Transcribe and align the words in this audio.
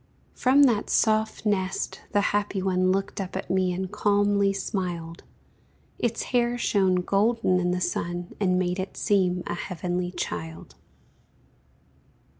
From 0.33 0.63
that 0.63 0.89
soft 0.89 1.45
nest 1.45 2.01
the 2.11 2.21
happy 2.33 2.59
one 2.59 2.91
Looked 2.91 3.21
up 3.21 3.35
at 3.35 3.51
me 3.51 3.71
and 3.71 3.91
calmly 3.91 4.51
smiled; 4.51 5.23
Its 5.99 6.23
hair 6.33 6.57
shone 6.57 6.95
golden 7.01 7.59
in 7.59 7.69
the 7.69 7.79
sun, 7.81 8.33
And 8.39 8.57
made 8.57 8.79
it 8.79 8.97
seem 8.97 9.43
a 9.45 9.53
heavenly 9.53 10.09
child. 10.11 10.73